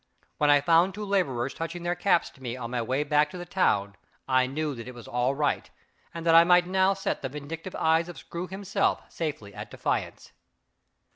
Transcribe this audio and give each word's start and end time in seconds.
When 0.39 0.49
I 0.49 0.61
found 0.61 0.95
two 0.95 1.05
laborers 1.05 1.53
touching 1.53 1.83
their 1.83 1.93
caps 1.93 2.31
to 2.31 2.41
me 2.41 2.57
on 2.57 2.71
my 2.71 2.81
way 2.81 3.03
back 3.03 3.29
to 3.29 3.37
the 3.37 3.45
town, 3.45 3.95
I 4.27 4.47
knew 4.47 4.73
that 4.73 4.87
it 4.87 4.95
was 4.95 5.07
all 5.07 5.35
right, 5.35 5.69
and 6.11 6.25
that 6.25 6.33
I 6.33 6.43
might 6.43 6.65
now 6.65 6.95
set 6.95 7.21
the 7.21 7.29
vindictive 7.29 7.75
eyes 7.75 8.09
of 8.09 8.17
Screw 8.17 8.47
himself 8.47 9.03
safely 9.11 9.53
at 9.53 9.69
defiance. 9.69 10.31